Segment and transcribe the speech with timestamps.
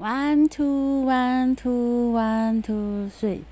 [0.00, 3.42] One two one two one two three，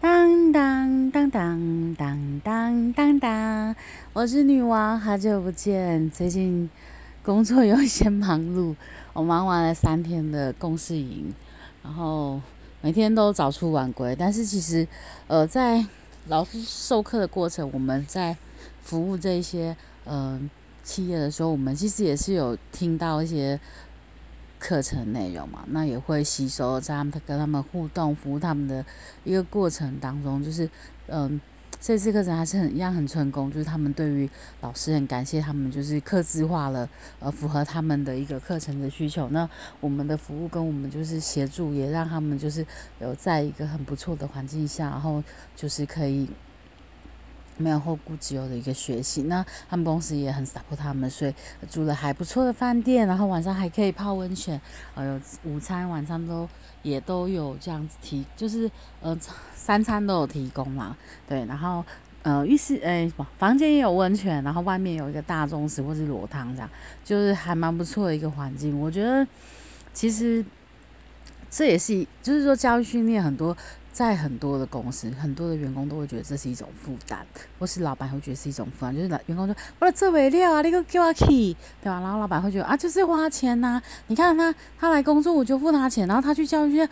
[0.00, 3.74] 当当当当当当当当，
[4.12, 6.08] 我是女王，好久不见。
[6.08, 6.70] 最近
[7.24, 8.76] 工作有一些忙碌，
[9.12, 11.34] 我忙完了三天的公事营，
[11.82, 12.40] 然后
[12.80, 14.14] 每天都早出晚归。
[14.14, 14.86] 但是其实，
[15.26, 15.84] 呃，在
[16.28, 18.36] 老师授课的过程，我们在
[18.80, 20.40] 服务这些呃
[20.84, 23.58] 企业的时候，我们其实也是有听到一些。
[24.58, 28.84] 课程内容嘛，那也会吸收在他们跟他们互动、服务他们的
[29.24, 30.68] 一个过程当中，就是
[31.06, 31.40] 嗯，
[31.80, 34.28] 这次课程还是很一样很成功，就是他们对于
[34.60, 36.88] 老师很感谢他们，就是刻字化了，
[37.20, 39.28] 呃，符合他们的一个课程的需求。
[39.28, 39.48] 那
[39.80, 42.66] 我们的服务跟我们就是协助，也让他们就是
[43.00, 45.22] 有在一个很不错的环境下，然后
[45.56, 46.28] 就是可以。
[47.58, 51.34] 没有后顾之忧的一个学习，那他们公司也很 support 他们，所以
[51.70, 54.58] 住了还不错的饭店，然后晚上还可以泡温泉，
[54.94, 56.48] 呃，有午餐、晚餐都
[56.82, 58.70] 也都有这样子提，就是
[59.02, 59.16] 呃
[59.54, 60.96] 三餐都有提供嘛，
[61.28, 61.84] 对，然后
[62.22, 66.70] 呃浴室诶房间也有温泉，然后外面有一个大钟池或是裸汤这样，
[67.04, 69.26] 就是还蛮不错的一个环境，我觉得
[69.92, 70.44] 其实
[71.50, 73.56] 这也是就是说教育训练很多。
[73.90, 77.18] 在很多的公司，很多的员工都会觉得这是一种负担，
[77.58, 78.94] 或是老板会觉得是一种负担。
[78.94, 83.82] 就是员工说：“我的这尾料啊，那个给我 key，对吧？”然后老板会觉得啊，就是花钱呐。
[84.06, 86.88] 你看他，他来工作我就付他钱，然后他去教育学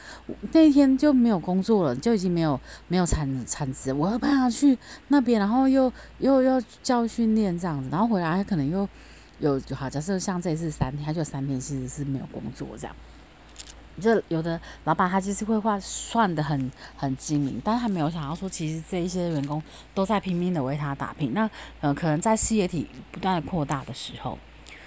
[0.50, 3.92] 那一天就没有工作了，就已经没有没有产产值。
[3.92, 4.76] 我要派他去
[5.06, 8.88] 那边，然后又又要教育训练这样子，然后回来可能又
[9.38, 12.96] 有好，假设像这次三天，他就三天其实是没有工作这样。
[14.00, 19.62] 就有的老板他就是会画算的很很精明，但是他没有想到说，其实这一些员工
[19.94, 21.32] 都在拼命的为他打拼。
[21.34, 21.48] 那
[21.80, 24.38] 呃，可能在事业体不断的扩大的时候，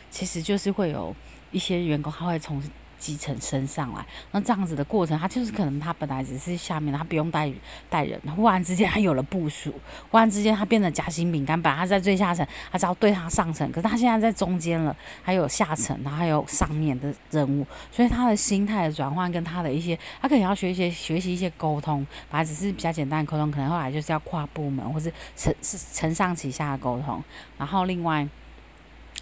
[0.10, 1.16] 其实就是会有
[1.52, 2.62] 一些员工他会从。
[3.00, 7.52] 基层升上来，那这样子的过程，他就是可能他本来只是下面，他不用带
[7.90, 9.74] 带人，忽然之间他有了部署，
[10.12, 27.24] 忽然之间他变成夹心饼干，本来他在最下层，他只要对他上层，可是他现在在中间了，还有下层，然后还有上面的任务，所以他的心态的转换跟他的一些，他可能要学一些学习一些沟通，本来只是比较简单的沟通，可能后来就是要跨部门或是承是承上启下的沟通，
[27.58, 28.28] 然后另外。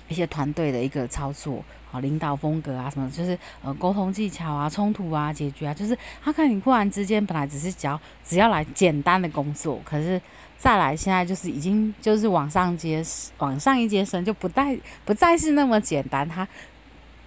[0.08, 10.22] 一些团队的一个操作，好领导风格啊，什么就是呃沟通技巧啊，冲突啊，解决啊，就是他看你忽然之间本来只是只要只要来简单的工作，可是
[10.58, 13.04] 再来现在就是已经就是往上接
[13.40, 16.48] 往上一阶升，就不再不再是那么简单，他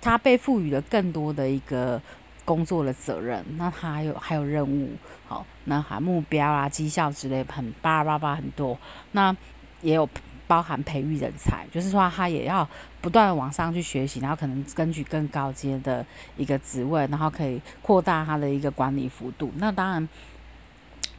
[0.00, 2.00] 他被赋予了更多的一个
[2.44, 4.90] 工作的责任，那他还有还有任务，
[5.28, 8.78] 好，那还目标啊绩效之类很叭叭叭很多，
[9.12, 9.36] 那
[9.82, 10.08] 也有。
[10.50, 12.68] 包含培育人才，就是说他也要
[13.00, 16.04] 不断的往上去学习，然后可能根据更高阶的
[16.36, 19.52] 一个职位，然后可以扩大他的一个管理幅度。
[19.58, 20.08] 那当然，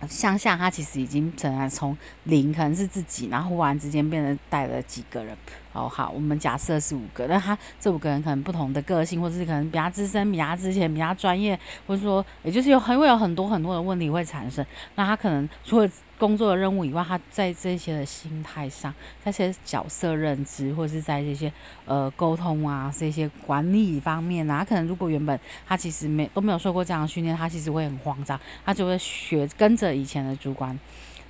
[0.09, 5.37] 向下他其实已经本来从零可能是自己，然后忽然之间变成带了几个人。
[5.71, 14.65] 哦，好，我们假设是五个，那他这五个人可能不同的个性，或者是可能比较资深、比较之前、比较专业，或者说，也就是有很会有很多很多的问题会产生。
[14.95, 15.89] 那他可能除了
[16.21, 18.93] 工作的任务以外，他在这些的心态上，
[19.25, 21.51] 这些角色认知，或者是在这些
[21.85, 30.79] 呃沟通啊这些管理方面啊，可能如果原本他其实没都没有受过这样的训练，他其实会很慌张，他就会学跟着以前的主管，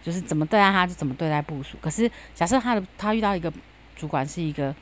[0.03, 1.77] 就是怎么对待他就怎么对待部署。
[1.79, 3.49] 可是假设他的他遇到一个
[3.95, 4.75] 主管是一个，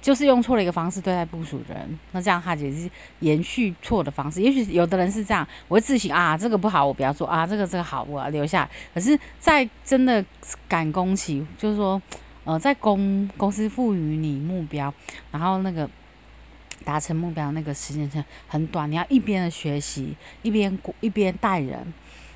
[0.00, 2.90] 就是用错了一个方式对待部署人，那这样他也是
[3.20, 4.40] 延续错的方式。
[4.40, 8.68] 也许有的人是这样，我会自省啊，这个不好，我不要做啊，这个这个好，我要留下。
[8.94, 10.24] 可是，在真的
[10.66, 12.00] 赶工期，就是说，
[12.44, 14.92] 呃，在公公司赋予你目标，
[15.30, 15.88] 然后那个
[16.84, 21.92] 达成目标那个时间线很短，你要一边的学习，一边一边带人。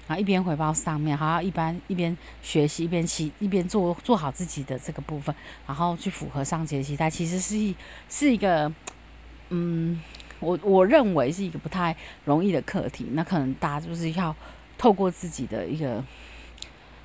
[0.07, 5.35] 然后一边回报上面，还要一般一边学习，一边期一边做做好自己的这个部分，
[5.67, 7.75] 然后去符合上级的期待，其实是一
[8.09, 8.73] 是一个，
[9.51, 10.01] 嗯，
[10.41, 13.09] 我我认为是一个不太容易的课题。
[13.13, 14.35] 那可能大家就是要
[14.77, 16.05] 透过自己的一个。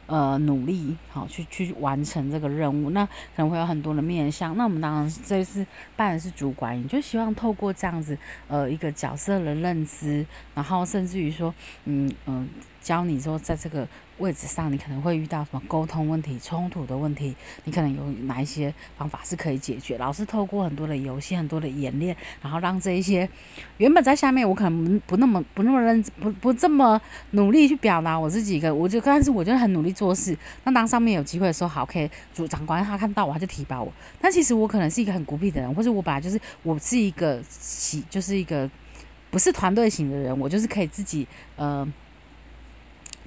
[0.10, 4.58] 呃，努力好去去完成这个任务，那可能会有很多的面向。
[4.58, 5.66] 那我们当然这次
[5.96, 8.18] 办的是主管，也就希望透过这样子
[8.48, 10.26] 呃一个角色的认知，
[10.56, 11.54] 然后甚至于说，
[11.86, 12.50] 嗯嗯，
[12.82, 13.88] 教你说在这个。
[14.20, 17.36] 位置上，你可能会遇到什么沟通问题、冲突的问题？
[17.64, 19.98] 你可能有哪一些方法是可以解决？
[19.98, 23.28] 老师透过很多的游戏、很多的演练，然后让这一些
[23.78, 27.00] 原本在下面，我可能不那么不那么认不不这么
[27.32, 30.38] 努力去表达我自己一个，我就刚开始我就很努力做事。
[30.64, 33.92] 那当上面有机会的时候，好，可以主长官他看到我，他就提拔我。
[34.22, 38.70] 但其实我可能是一个很孤僻的人，或者我本来就是我是一个喜，就是一个
[39.32, 41.88] 不是团队型的人，我就是可以自己呃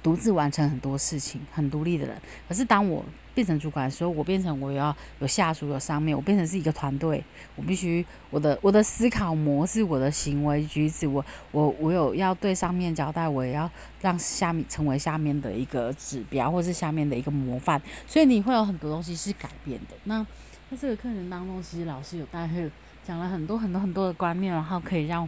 [0.03, 2.15] 独自完成很多事情，很独立的人。
[2.47, 3.03] 可是当我
[3.33, 7.23] 变成主管的时候，我变成我要有下属有上面，我变成是一个团队，
[7.55, 13.67] 我必须我的我的思考模式，我的行为举止，我我我有要对上面交代，我也要
[14.01, 17.81] 让下面成为下面的一个指标，或是下面的一个模范。
[18.05, 19.95] 所以你会有很多东西是改变的。
[20.03, 20.21] 那
[20.69, 22.69] 在这个课程当中，其实老师有带会。
[23.05, 25.27] 讲了很多很多很多的观念，然后可以让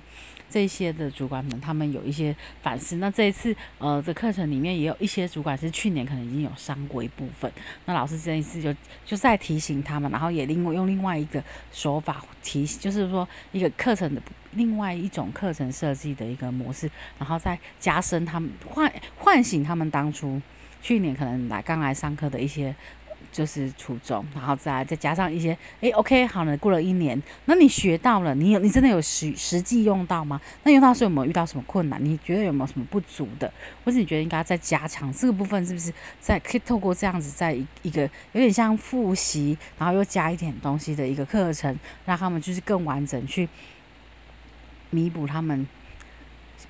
[0.50, 2.96] 这些的主管们他们有一些反思。
[2.98, 7.52] 那这一次呃的课程里面也有一些主管是去年可能已经有上过一部分，
[7.86, 8.74] 那老师这一次就
[9.06, 14.22] 就再提醒他们，然后也另外用另外一个手法提，就是说一个课程的
[14.54, 16.90] 另外一种课程设计的一个模式，
[17.20, 20.42] 然后再加深他们唤唤醒他们当初
[20.82, 22.74] 去年可能来刚来上课的一些。
[23.32, 30.40] 就是初中，然后再再加上一些，诶 o k 好了，过了一年，那你学到了，你有你真的有实实际用到吗？
[30.64, 32.04] 那用到时候有没有遇到什么困难？
[32.04, 33.52] 你觉得有没有什么不足的？
[33.84, 35.66] 或者你觉得应该再加强这个部分？
[35.66, 38.02] 是不是在可以透过这样子，在一个
[38.34, 43.48] 有点像复习，然后又加一点东西的一个课程，让他们就是更完整去
[44.90, 45.68] 弥补他们。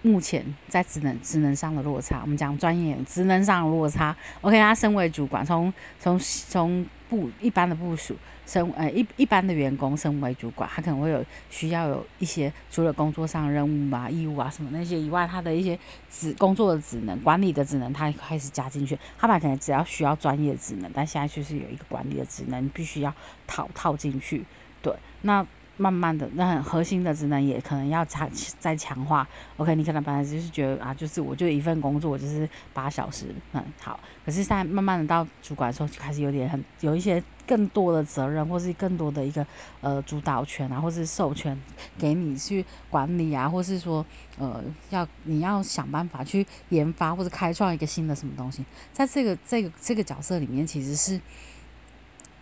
[0.01, 4.15] 目前在职能职能上的落差，我们讲专业职能上的落差。
[4.41, 8.15] OK，他身为主管，从从从部一般的部署，
[8.45, 15.77] 身呃一一般的员工，身为主管，他可能会有需要有一些除了工作上任务啊、义务啊什么那些以外，他的一些
[16.09, 18.97] 职工作的职能、管理的职能，他开始加进去。
[19.17, 23.13] 他本来可能只要需要专业职能，但现在就是有一个管理的职能，必须要
[23.47, 24.43] 套套进去。
[24.81, 25.45] 对，那。
[25.77, 28.29] 慢慢的，那很核心的职能也可能要强
[28.59, 29.27] 再强化。
[29.57, 33.99] OK，你可能本来就是觉得啊，就是我就一份工作我就是八小时，嗯，好。
[34.25, 39.45] 可是现在慢慢的到主管的时候，就开始有点很有一些更多的责任，或是更多的一个
[39.81, 41.59] 呃主导权啊，或是授权
[41.97, 44.05] 给你去管理啊，或是说
[44.37, 48.63] 呃要你要想办法去研发或者开创一个新的什么东西，
[48.93, 51.19] 在这个这个这个角色里面，其实是。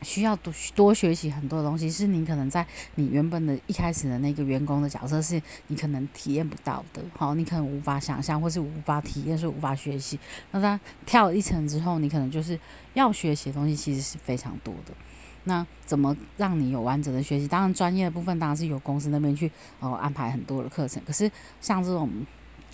[0.04, 2.66] 需要多多学习很多东西，是你可能在
[2.96, 7.02] 你原本的一开始的那个员工的角色，是你可能体验不到的。
[7.18, 10.20] 好，你可能无法想象，或是无法体验，是无法学习。
[10.52, 12.60] 那他跳了一层之后，你可能就是
[12.94, 14.94] 要学习的东西其实是非常多的。
[15.46, 17.48] 那怎么让你有完整的学习？
[17.48, 21.02] 当然，专业的部分当然是由公司那边去哦安排很多的课程。
[21.06, 22.10] 可是像这种。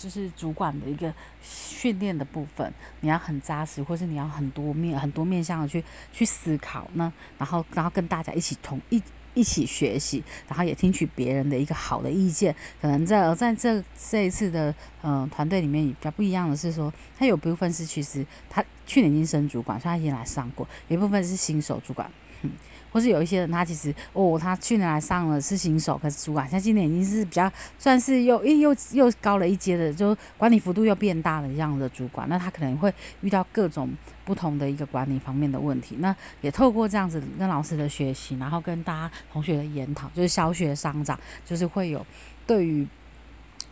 [0.00, 1.12] 就是主管的一个
[1.42, 9.02] 训练的部分，你要很扎实，或是你要很多面、很多面向的去去思考呢，然后然后跟大家一起同一
[9.34, 12.56] 一起学习，然后也听取别人的一个好的意见。
[12.80, 22.10] 可能在在这这一次的嗯团队里面比较不一样的是说，他有部分是其实他去年已经升主管，所以他已经来上过；一部分是新手主管。
[22.40, 22.50] 嗯
[22.90, 33.90] 或是有一些人，他其实哦，他去年来上了是新手，可是主管，像今年已经是比较算是又又又高了一阶的，就管理幅度又变大了这样的主管，那他可能会遇到各种
[34.24, 35.96] 不同的一个管理方面的问题。
[36.00, 42.04] 那也透过这样子跟老师的学习，然后跟大家同学的研讨，就是小学上长，就是会有
[42.46, 42.86] 对于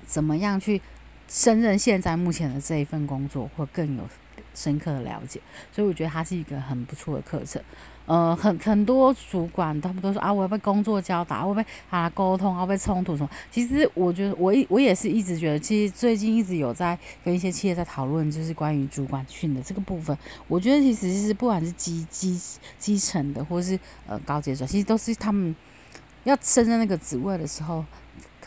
[0.06, 0.80] 怎么样去
[1.28, 4.04] 胜任现在目前的这一份工作，会更有
[4.54, 5.40] 深刻的了解。
[5.72, 7.62] 所以我觉得它是一个很不错的课程。
[8.08, 13.28] 呃，很很多主管他们都说啊，我要被工作交打，我被啊沟通，要被冲突什么。
[13.50, 20.16] 其实我觉得，我一我也是一直觉得，其实最近一直有在跟一些企业在讨论，就是关于主管训的这个部分。
[20.48, 22.40] 我觉得其实是不管是基基
[22.78, 25.54] 基层的，或是呃高阶者，其实都是他们
[26.24, 27.84] 要升任那个职位的时候。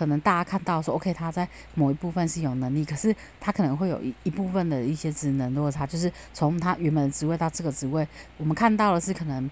[0.02, 9.48] 可能大家看到说，OK，他在某一部分是有能力，可是他可能会有一一部分的一些职能落差，就是从他原本的职位到这个职位，我们看到的是可能，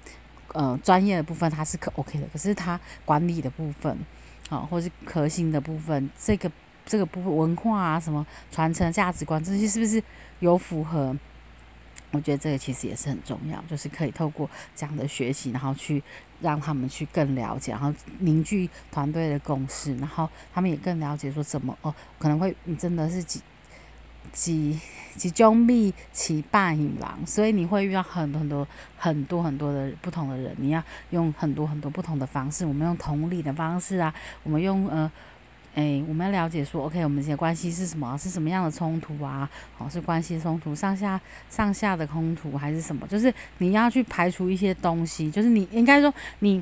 [0.53, 3.95] 呃，专业的部分他是可 OK 的，可是他管理的部分，
[4.49, 6.51] 啊，或是核心的部分，这个
[6.83, 10.01] 这个部分文化啊，什么传承价值观这些是不是
[10.39, 11.15] 有符合？
[12.11, 16.01] 我觉得这个其实也是很重要，就是可以透过这样的学习，然后去
[16.41, 23.41] 让他们去更了解，然后凝聚团队的共识，然后他们也更了解说怎么哦，可能会你真的是几
[24.31, 24.79] 几
[25.15, 34.13] 几中密其半引狼，所以你会遇到很多很多很多很多的不同的人，你要用很多很多不同的方式，我们用同理的方式啊，
[34.43, 35.11] 我们用呃。
[35.75, 38.17] 哎，我们要了解说，OK，我们这些关系是什么？
[38.17, 39.49] 是什么样的冲突啊？
[39.77, 43.07] 哦，是关系冲突，上下上下的冲突还是什么？
[43.07, 46.61] 就是你要去排除一些东西，就是你应该说你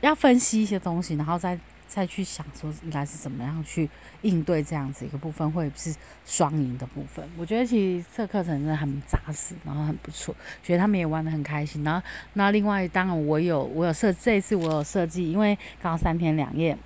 [0.00, 1.58] 要分析一些东西，然后再
[1.88, 3.88] 再去想说应该是怎么样去
[4.22, 5.92] 应对这样子一个部分，会是
[6.24, 7.26] 双赢的部分。
[7.36, 11.82] 我觉得其实这课程真的很扎实，然后很不错，觉得他们也玩的很开心。
[11.82, 16.78] 然后那另外，当然我有我有设这一次我有设计，因为刚好三天两夜。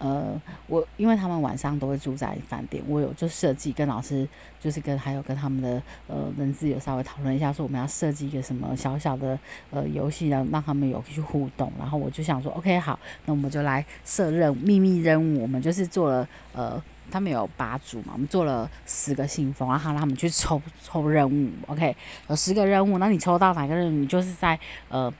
[0.00, 4.26] 呃，我因为他们晚上都会住在饭店，我有就设计跟老师，
[4.58, 9.38] 就是跟还有跟他们的呃人资有稍微讨论一下，说我们要设计一个什么小小的
[9.70, 11.70] 呃游戏，让让他们有去互动。
[11.78, 21.94] 然后我就想说，OK，好，那我们就来设任秘密任务，我们就是做了呃，他们有八组嘛，我们做了十个信封，然后让他们去抽抽任务，OK，
[22.28, 25.12] 有十个任务，那你抽到哪个任务，你就是在呃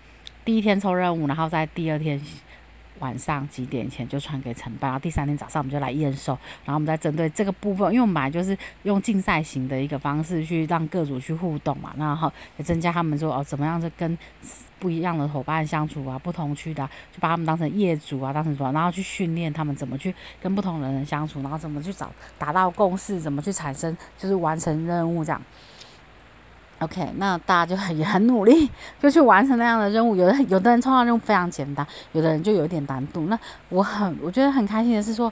[0.42, 2.18] 第一天抽任务，然后在第二天。
[3.00, 6.32] 晚上几点前就传给承办，然后第三天早上我们就来验收，
[6.64, 14.16] 然后我们再针对这个部分，因为我们本来就是用竞赛型的一个方式去让各组去互动嘛，然后也增加他们说哦怎么样子跟
[14.78, 25.42] 不一样的伙伴相处啊，不同区的就把他们当成业主啊，当成什么，然后去训练他们怎么去跟不同的人相处，然后怎么去找达到共识，怎么去产生就是完成任务这样。
[26.80, 30.16] OK，那大家就很也很努力，就去完成那样的任务。
[30.16, 33.26] 有的有的人创造任务非常简单，有的人就有点难度。
[33.26, 35.30] 那我很我觉得很开心的是说，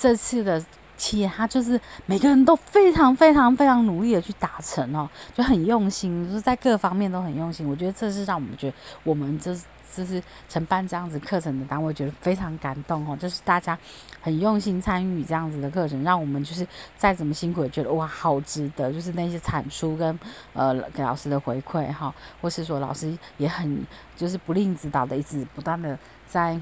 [0.00, 0.60] 这次的
[0.98, 7.66] 企业他就是每个人都非常非常非常努力的去达成哦，就很用心，就是在各方面都很用心。
[7.66, 9.56] 我觉得这是让我们觉得我们这。
[9.90, 13.16] 就是承办这样子课程的单位，觉得非常感动哦。
[13.16, 13.76] 就是大家
[14.20, 16.64] 很用心参与这样子的课程，让我们就是
[16.96, 18.92] 再怎么辛苦，也觉得哇，好值得。
[18.92, 20.16] 就是那些产出跟
[20.52, 26.60] 呃给老师的回馈哈，或是说老师也很就是不吝指导的，一直不断的在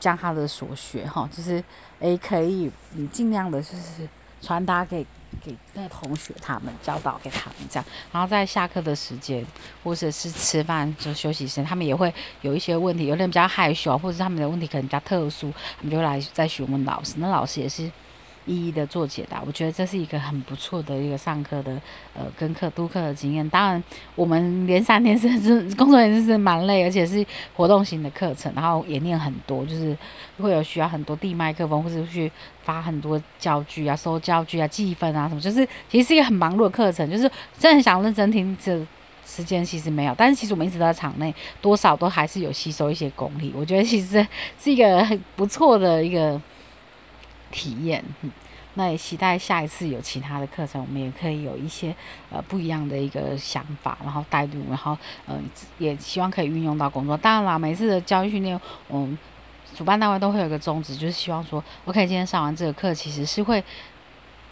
[0.00, 1.62] 将他的所学哈，就是
[2.00, 4.08] 诶可以你尽量的就是
[4.40, 5.06] 传达给。
[5.44, 9.44] 给那同学他们教导给他们这样，然后在下课的时间
[9.84, 17.16] 或者是吃饭就休息时，他们也会有一些问题，有点比较害羞，或者他们的问题可能比较特殊，他们就来再询问老师。
[17.18, 17.92] 那老师也是。
[18.48, 21.72] 一一的做解答，我觉得这是一个很不错的一个上课的
[22.14, 23.48] 呃跟课督课的经验。
[23.50, 27.24] 当然，我们连三天是是工作也是是蛮累，而且是
[27.54, 29.96] 活动型的课程，然后也念很多，就是
[30.38, 37.08] 会有需要很多递麦克风或者去发很多教具啊、收教具啊、记分啊什么，就是其实是一个很忙碌的课程。
[37.10, 38.82] 就是真的想认真听，这
[39.26, 43.52] 时间其实没有，但是其实我们一直在场内，多少都还是有吸收一些功力。
[43.54, 44.26] 我觉得其实
[44.58, 46.40] 是一个很不错的一个。
[47.50, 48.30] 体验，嗯
[48.74, 51.92] 那也期待下一次有其他的课程，我们也可以有一些
[52.30, 55.42] 呃不一样的一个想法，然后带入，然后嗯，
[55.78, 57.16] 也希望可以运用到工作。
[57.16, 59.18] 当然啦，每次的教育训练，嗯，
[59.74, 63.64] 主办单位都会有一个宗旨，就是希望说，OK，今天上完这个课，其实是会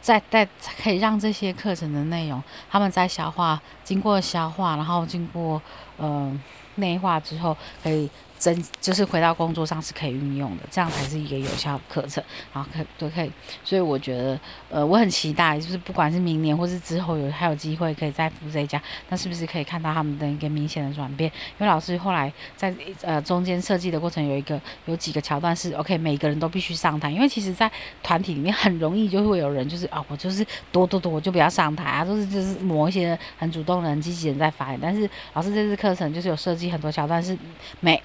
[0.00, 0.44] 再再
[0.82, 5.62] 可以让这些课程的内容，他们在消化，经过消化，然后经过
[5.98, 6.42] 嗯
[6.76, 8.10] 内化之后，可以。
[8.38, 13.32] 真就是回到工作上是可以运用的，这样才是一个有效课程，然后可都可以，
[13.64, 14.38] 所以我觉得，
[14.70, 21.30] 呃，我很期待，就是不管是明年或是之后有还有机会可以再赴这一家，那是不是可以看到他们的一个明显的转变？
[21.58, 27.70] 因为老师后来在呃中间设计的过程有一个有几个桥段是 OK，每个人都必须上台，因为其实在
[28.02, 37.36] 团体里面很容易就会有人就是啊，我就是多多多我就不要上台啊，都是就是某一些很主动的人、积极人在发言，但是老师这次课程就是有设计很多桥段是
[37.80, 38.02] 每。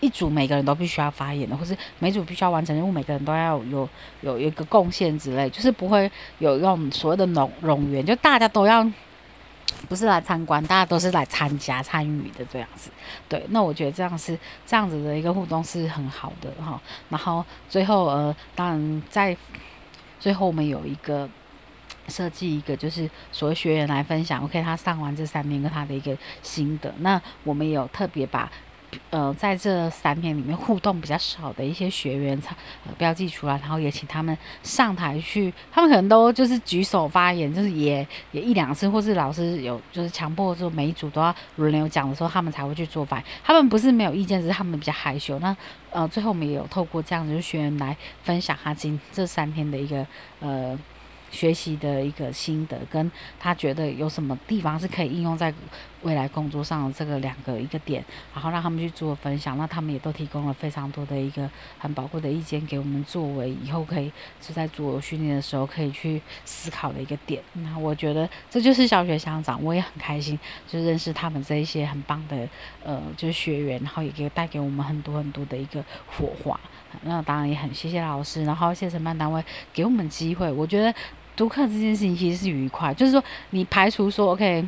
[0.00, 3.88] 一组每个人都必须要发言的，或是每组必须要完成任务，每个人都要有
[4.20, 8.88] 有一个贡献之类，就是不会有用所谓的冗冗员，就大家都要
[9.88, 12.90] 不是来参观，大家都是来参加参与的这样子。
[13.28, 16.80] 对，那我觉得这样是这样子的一个互动是很好的哈。
[17.08, 19.36] 然后最后呃，当然在
[20.20, 21.28] 最后我们有一个
[22.06, 28.48] 设计一个就是所谓学员来分享，OK，他上完这三天跟他的一个心得，那我们也有特别把。
[29.10, 32.40] 呃，在这三天里面互动比较少的一些学员，
[32.86, 43.26] 呃标记出来，然后也请他们上台去，他们可能都就是举手发言，就是也也一两次，或是老师有就是强迫说每一组都要轮流讲的时候，他们才会去做反应。
[43.44, 45.38] 他们不是没有意见，只是他们比较害羞。
[45.38, 45.54] 那
[45.90, 50.06] 呃，最后我们也有透过这样子学员来分享他今这三天的一个
[50.40, 50.78] 呃。
[51.30, 55.52] 学习的一个心得，跟他觉得有什么地方是可以应用在
[56.02, 67.42] 未来工作上的这个两个一个点，然后让他们去做分享，那他们也都提供了非常多的一个很宝贵的意见给我们，作为以后可以是在做训练的时候可以去思考的一个点。
[67.54, 72.48] 那我觉得这就是小学乡长，我也很开心，就认识他们这一些很棒的
[72.84, 76.58] 呃就是学员，然后也给带给我们很多很多的一个火花。
[77.02, 80.50] 那当然也很谢谢老师，然后谢谢承办单位给我们机会。
[80.50, 80.94] 我觉得
[81.36, 84.66] 读课这件事情其实是愉快，就是说你排除说 OK，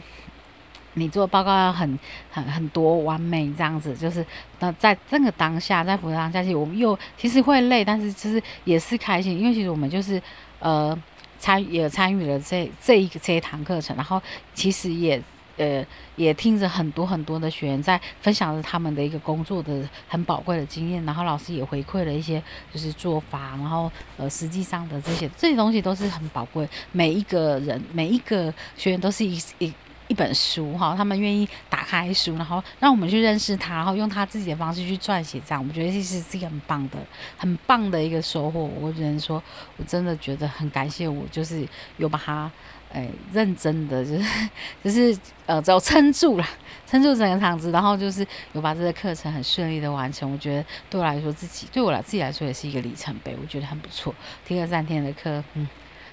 [0.95, 1.99] 你做报告要很
[2.31, 4.25] 很很多完美这样子，就是
[4.59, 10.21] 那在这个当下，在辅导当下，其实我们又其实会累，但是其实也是开心，因为其实我们就是
[10.59, 10.97] 呃
[11.39, 14.23] 参也参与了这这一个这一堂课程，然后
[14.55, 15.23] 其实也。
[15.57, 15.85] 呃，
[16.17, 22.43] 也听着很多很多的学员在分享着他们的一个工作的很宝贵的经验，然后老师也回馈了一些
[22.73, 26.67] 就是做法，然后呃，实际上的这些这些东西都是很宝贵。
[26.93, 29.71] 每一个人每一个学员都是一一
[30.11, 36.99] 一本书哈，他们愿意打开书，然后让我们去认识他，然后用他自己的方式去撰写，这样我觉得其实是一个很棒的、
[37.37, 38.69] 很棒的一个收获。
[38.81, 39.41] 我只能说，
[39.77, 42.51] 我真的觉得很感谢我，就是有把它。
[42.93, 44.25] 哎，认真的就是
[44.83, 46.45] 就是呃，只要撑住了，
[46.89, 50.29] 撑住整个场子，然后就是有把这个课程很顺利的完成。
[50.33, 54.13] 我觉得对我来说，自己对我来自己来说也是一个里程碑，我觉得很不错。
[54.45, 55.69] 听了三天的课，嗯，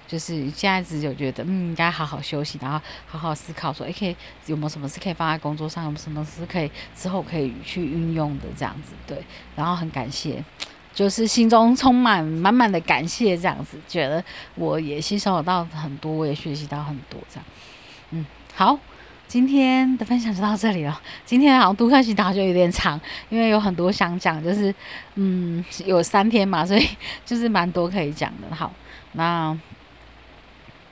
[0.07, 9.21] 就是现在只有觉得，嗯，应该好好休息，然后好好思考，说，哎，可以有没有什么是可以放在工作上，有什么是可以之后可以去运用的这样子，对。
[9.55, 10.43] 然后很感谢。
[10.93, 14.23] 就是心中充满满满的感谢，这样子觉得
[14.55, 17.45] 我也吸收到很多，我也学习到很多，这样，
[18.09, 18.79] 嗯，好，
[19.27, 20.99] 今天的分享就到这里了。
[21.23, 22.99] 今天好像读课习导就有点长，
[23.29, 24.73] 因为有很多想讲，就是
[25.13, 26.87] 嗯，有三天嘛，所以
[27.23, 28.55] 就是蛮多可以讲的。
[28.55, 28.73] 好，
[29.11, 29.55] 那。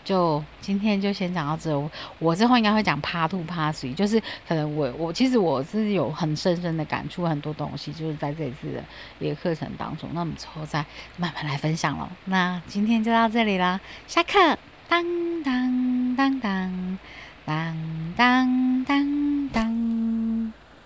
[0.05, 8.83] 就今天就先讲到这，我之后应该会讲 Part Two、Part Three，就是可能我我其实我是有很深深的感触，很多东西就是在这次的
[9.19, 10.85] 一个课程当中，那我们之后再
[11.17, 12.09] 慢慢来分享了。
[12.25, 14.57] 那今天就到这里啦，下课，
[14.87, 15.03] 当
[15.43, 16.97] 当当当
[17.45, 17.75] 当
[18.15, 20.04] 当当当。